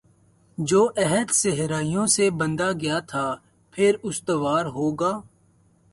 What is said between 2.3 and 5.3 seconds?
باندھا گیا تھا پر استوار ہوگا